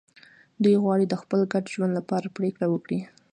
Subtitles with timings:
[0.63, 2.99] دوی غواړي د خپل ګډ ژوند لپاره پرېکړه وکړي.